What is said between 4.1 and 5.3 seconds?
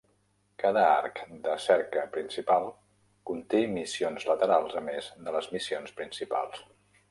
laterals a més